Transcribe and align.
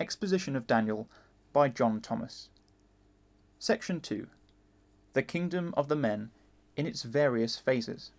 Exposition 0.00 0.54
of 0.54 0.68
Daniel 0.68 1.08
by 1.52 1.68
John 1.68 2.00
Thomas. 2.00 2.50
Section 3.58 4.00
2 4.00 4.28
The 5.12 5.24
Kingdom 5.24 5.74
of 5.76 5.88
the 5.88 5.96
Men 5.96 6.30
in 6.76 6.86
its 6.86 7.02
various 7.02 7.56
phases. 7.56 8.12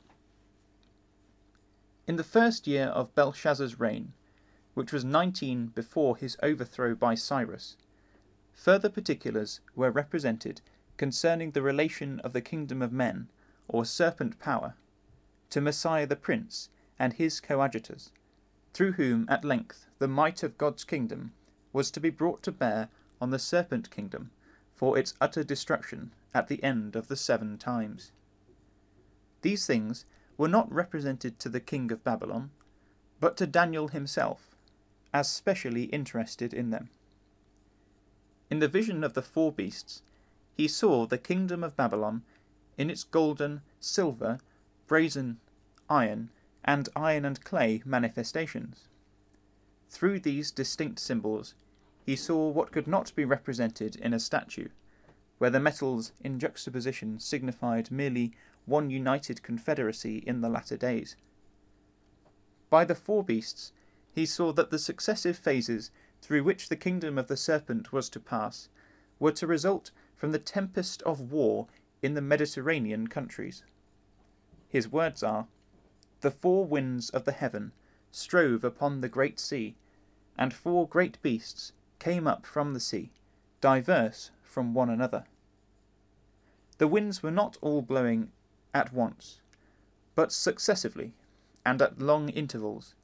In 2.05 2.17
the 2.17 2.23
first 2.25 2.67
year 2.67 2.87
of 2.87 3.15
Belshazzar's 3.15 3.79
reign, 3.79 4.11
which 4.73 4.91
was 4.91 5.05
19 5.05 5.67
before 5.67 6.17
his 6.17 6.35
overthrow 6.43 6.95
by 6.95 7.15
Cyrus, 7.15 7.77
further 8.51 8.89
particulars 8.89 9.61
were 9.73 9.89
represented 9.89 10.59
concerning 10.97 11.51
the 11.51 11.61
relation 11.61 12.19
of 12.19 12.33
the 12.33 12.41
kingdom 12.41 12.81
of 12.81 12.91
men, 12.91 13.29
or 13.69 13.85
serpent 13.85 14.37
power, 14.37 14.75
to 15.49 15.61
Messiah 15.61 16.05
the 16.05 16.17
Prince 16.17 16.67
and 16.99 17.13
his 17.13 17.39
coadjutors, 17.39 18.11
through 18.73 18.91
whom 18.91 19.25
at 19.29 19.45
length 19.45 19.87
the 19.99 20.09
might 20.09 20.43
of 20.43 20.57
God's 20.57 20.83
kingdom 20.83 21.31
was 21.71 21.91
to 21.91 21.99
be 21.99 22.09
brought 22.09 22.41
to 22.43 22.51
bear 22.51 22.89
on 23.21 23.29
the 23.29 23.39
serpent 23.39 23.89
kingdom 23.91 24.31
for 24.75 24.97
its 24.97 25.13
utter 25.21 25.43
destruction 25.43 26.11
at 26.33 26.47
the 26.47 26.63
end 26.63 26.95
of 26.95 27.07
the 27.07 27.15
seven 27.15 27.57
times. 27.57 28.11
These 29.41 29.65
things 29.65 30.05
were 30.37 30.47
not 30.47 30.71
represented 30.71 31.39
to 31.39 31.49
the 31.49 31.59
king 31.59 31.91
of 31.91 32.03
Babylon, 32.03 32.51
but 33.19 33.37
to 33.37 33.47
Daniel 33.47 33.89
himself, 33.89 34.55
as 35.13 35.29
specially 35.29 35.85
interested 35.85 36.53
in 36.53 36.69
them. 36.69 36.89
In 38.49 38.59
the 38.59 38.67
vision 38.67 39.03
of 39.03 39.13
the 39.13 39.21
four 39.21 39.51
beasts, 39.51 40.01
he 40.55 40.67
saw 40.67 41.05
the 41.05 41.17
kingdom 41.17 41.63
of 41.63 41.75
Babylon 41.75 42.23
in 42.77 42.89
its 42.89 43.03
golden, 43.03 43.61
silver, 43.79 44.39
brazen, 44.87 45.39
iron, 45.89 46.29
and 46.65 46.89
iron 46.95 47.25
and 47.25 47.43
clay 47.43 47.81
manifestations. 47.85 48.88
Through 49.91 50.19
these 50.21 50.51
distinct 50.51 50.99
symbols, 50.99 51.55
he 52.05 52.15
saw 52.15 52.47
what 52.47 52.71
could 52.71 52.87
not 52.87 53.13
be 53.15 53.25
represented 53.25 53.95
in 53.97 54.13
a 54.13 54.19
statue, 54.19 54.69
where 55.39 55.49
the 55.49 55.59
metals 55.59 56.13
in 56.21 56.39
juxtaposition 56.39 57.19
signified 57.19 57.91
merely 57.91 58.33
one 58.65 58.89
united 58.91 59.43
confederacy 59.43 60.19
in 60.19 60.39
the 60.39 60.47
latter 60.47 60.77
days. 60.77 61.17
By 62.69 62.85
the 62.85 62.95
four 62.95 63.23
beasts, 63.23 63.73
he 64.13 64.25
saw 64.25 64.53
that 64.53 64.69
the 64.69 64.79
successive 64.79 65.37
phases 65.37 65.91
through 66.21 66.43
which 66.43 66.69
the 66.69 66.77
kingdom 66.77 67.17
of 67.17 67.27
the 67.27 67.35
serpent 67.35 67.91
was 67.91 68.09
to 68.11 68.19
pass 68.19 68.69
were 69.19 69.33
to 69.33 69.47
result 69.47 69.91
from 70.15 70.31
the 70.31 70.39
tempest 70.39 71.01
of 71.01 71.31
war 71.31 71.67
in 72.01 72.13
the 72.13 72.21
Mediterranean 72.21 73.07
countries. 73.07 73.63
His 74.69 74.87
words 74.87 75.23
are 75.23 75.47
The 76.21 76.31
four 76.31 76.65
winds 76.65 77.09
of 77.09 77.25
the 77.25 77.33
heaven 77.33 77.73
strove 78.11 78.63
upon 78.63 79.01
the 79.01 79.09
great 79.09 79.39
sea, 79.39 79.75
and 80.39 80.53
four 80.53 80.87
great 80.87 81.21
beasts 81.21 81.73
came 81.99 82.25
up 82.25 82.45
from 82.45 82.73
the 82.73 82.79
sea, 82.79 83.11
diverse 83.59 84.31
from 84.41 84.73
one 84.73 84.89
another. 84.89 85.25
The 86.77 86.87
winds 86.87 87.21
were 87.21 87.29
not 87.29 87.57
all 87.59 87.81
blowing 87.81 88.31
at 88.73 88.93
once, 88.93 89.41
but 90.15 90.31
successively 90.31 91.13
and 91.65 91.81
at 91.81 91.99
long 91.99 92.29
intervals, 92.29 92.95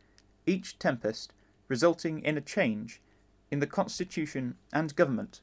each 0.45 0.79
tempest 0.79 1.33
resulting 1.67 2.21
in 2.21 2.37
a 2.37 2.41
change 2.41 3.01
in 3.51 3.59
the 3.59 3.67
constitution 3.67 4.55
and 4.71 4.95
government 4.95 5.41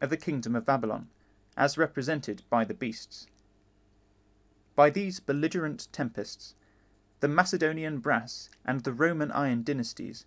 of 0.00 0.10
the 0.10 0.16
kingdom 0.16 0.56
of 0.56 0.66
Babylon, 0.66 1.08
as 1.56 1.78
represented 1.78 2.42
by 2.50 2.64
the 2.64 2.74
beasts. 2.74 3.28
By 4.74 4.90
these 4.90 5.20
belligerent 5.20 5.86
tempests, 5.92 6.56
the 7.20 7.28
Macedonian 7.28 7.98
brass 7.98 8.50
and 8.64 8.80
the 8.80 8.92
Roman 8.92 9.30
iron 9.30 9.62
dynasties 9.62 10.26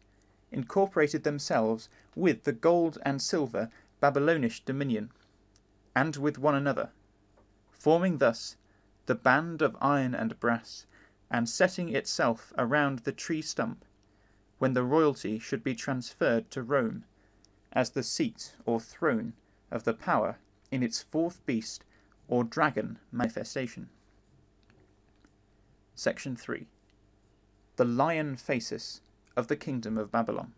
incorporated 0.52 1.24
themselves 1.24 1.90
with 2.16 2.44
the 2.44 2.52
gold 2.52 2.98
and 3.04 3.22
silver 3.22 3.70
Babylonish 4.00 4.66
dominion, 4.66 5.12
and 5.96 6.16
with 6.16 6.38
one 6.38 6.56
another, 6.56 6.92
forming 7.70 8.18
thus 8.18 8.58
the 9.06 9.16
band 9.16 9.62
of 9.62 9.78
iron 9.80 10.14
and 10.14 10.40
brass, 10.40 10.86
and 11.30 11.48
setting 11.48 11.90
itself 11.96 12.52
around 12.58 13.00
the 13.00 13.12
tree 13.12 13.42
stump, 13.42 13.86
when 14.58 14.74
the 14.74 14.84
royalty 14.84 15.40
should 15.40 15.64
be 15.64 15.76
transferred 15.76 16.52
to 16.52 16.62
Rome 16.62 17.06
as 17.74 17.92
the 17.92 18.04
seat 18.04 18.56
or 18.66 18.80
throne 18.80 19.34
of 19.72 19.84
the 19.86 19.94
power 19.94 20.38
in 20.72 20.84
its 20.84 21.02
fourth 21.02 21.46
beast 21.46 21.84
or 22.28 22.44
dragon 22.44 23.00
manifestation. 23.12 23.90
Section 25.96 26.36
3 26.36 26.68
The 27.76 27.86
Lion 27.86 28.36
Phasis 28.36 29.02
of 29.36 29.48
the 29.48 29.56
Kingdom 29.56 29.98
of 29.98 30.12
Babylon. 30.12 30.54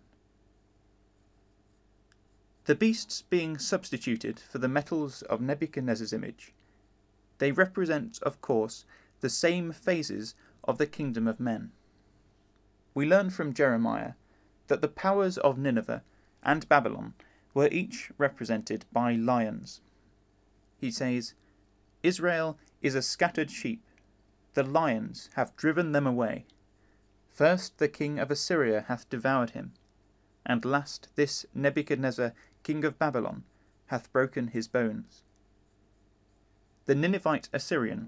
The 2.66 2.76
beasts 2.76 3.24
being 3.24 3.58
substituted 3.58 4.40
for 4.40 4.58
the 4.58 4.70
metals 4.70 5.22
of 5.24 5.42
Nebuchadnezzar's 5.42 6.14
image, 6.14 6.54
they 7.40 7.52
represent, 7.52 8.20
of 8.24 8.40
course, 8.40 8.86
the 9.20 9.30
same 9.30 9.72
phases 9.74 10.34
of 10.64 10.78
the 10.78 10.86
kingdom 10.86 11.28
of 11.28 11.42
men. 11.42 11.72
We 12.94 13.06
learn 13.06 13.32
from 13.32 13.54
Jeremiah 13.54 14.14
that 14.68 14.82
the 14.82 14.88
powers 14.88 15.38
of 15.38 15.58
Nineveh 15.58 16.04
and 16.42 16.70
Babylon 16.70 17.16
were 17.54 17.68
each 17.70 18.12
represented 18.18 18.86
by 18.94 19.14
lions. 19.14 19.82
He 20.78 20.90
says, 20.90 21.34
Israel 22.02 22.58
is 22.82 22.96
a 22.96 23.02
scattered 23.02 23.52
sheep, 23.52 23.84
the 24.54 24.64
lions 24.64 25.30
have 25.34 25.56
driven 25.56 25.92
them 25.92 26.08
away. 26.08 26.46
First 27.34 27.80
the 27.80 27.90
king 27.90 28.20
of 28.20 28.30
Assyria 28.30 28.82
hath 28.82 29.10
devoured 29.10 29.52
him, 29.52 29.74
and 30.46 30.64
last 30.64 31.10
this 31.16 31.48
Nebuchadnezzar 31.56 32.32
king 32.62 32.86
of 32.86 33.00
Babylon 33.00 33.44
hath 33.88 34.14
broken 34.14 34.50
his 34.50 34.68
bones. 34.68 35.24
The 36.86 36.94
Ninevite 36.94 37.50
Assyrian 37.52 38.08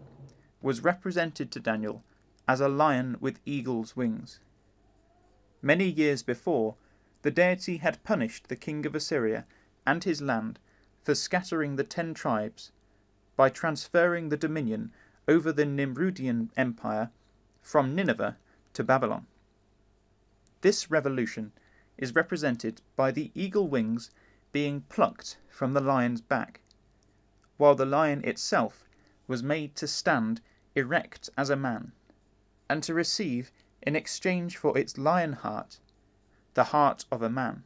was 0.61 0.83
represented 0.83 1.49
to 1.51 1.59
Daniel 1.59 2.03
as 2.47 2.61
a 2.61 2.69
lion 2.69 3.17
with 3.19 3.39
eagle's 3.45 3.95
wings. 3.95 4.39
Many 5.59 5.85
years 5.85 6.21
before, 6.21 6.75
the 7.23 7.31
deity 7.31 7.77
had 7.77 8.03
punished 8.03 8.47
the 8.47 8.55
king 8.55 8.85
of 8.85 8.93
Assyria 8.93 9.47
and 9.87 10.03
his 10.03 10.21
land 10.21 10.59
for 11.01 11.15
scattering 11.15 11.77
the 11.77 11.83
ten 11.83 12.13
tribes 12.13 12.71
by 13.35 13.49
transferring 13.49 14.29
the 14.29 14.37
dominion 14.37 14.91
over 15.27 15.51
the 15.51 15.65
Nimrudian 15.65 16.51
Empire 16.55 17.09
from 17.59 17.95
Nineveh 17.95 18.37
to 18.75 18.83
Babylon. 18.83 19.25
This 20.61 20.91
revolution 20.91 21.51
is 21.97 22.15
represented 22.15 22.81
by 22.95 23.11
the 23.11 23.31
eagle 23.33 23.67
wings 23.67 24.11
being 24.51 24.81
plucked 24.89 25.37
from 25.49 25.73
the 25.73 25.81
lion's 25.81 26.21
back, 26.21 26.61
while 27.57 27.75
the 27.75 27.85
lion 27.85 28.23
itself 28.23 28.87
was 29.27 29.41
made 29.41 29.75
to 29.75 29.87
stand 29.87 30.41
erect 30.75 31.29
as 31.37 31.49
a 31.49 31.55
man, 31.55 31.93
and 32.69 32.83
to 32.83 32.93
receive, 32.93 33.51
in 33.81 33.95
exchange 33.95 34.57
for 34.57 34.77
its 34.77 34.97
lion 34.97 35.33
heart, 35.33 35.79
the 36.53 36.65
heart 36.65 37.05
of 37.11 37.21
a 37.21 37.29
man. 37.29 37.63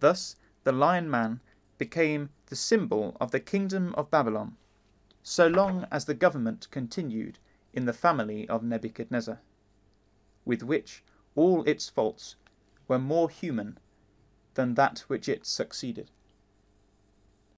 Thus, 0.00 0.36
the 0.64 0.72
lion 0.72 1.10
man 1.10 1.40
became 1.76 2.30
the 2.46 2.56
symbol 2.56 3.16
of 3.20 3.30
the 3.30 3.40
kingdom 3.40 3.94
of 3.96 4.10
Babylon, 4.10 4.56
so 5.22 5.46
long 5.46 5.86
as 5.90 6.04
the 6.04 6.14
government 6.14 6.68
continued 6.70 7.38
in 7.72 7.84
the 7.84 7.92
family 7.92 8.48
of 8.48 8.62
Nebuchadnezzar, 8.62 9.40
with 10.44 10.62
which 10.62 11.02
all 11.34 11.62
its 11.64 11.88
faults 11.88 12.36
were 12.88 12.98
more 12.98 13.30
human 13.30 13.78
than 14.54 14.74
that 14.74 15.00
which 15.08 15.28
it 15.28 15.46
succeeded. 15.46 16.10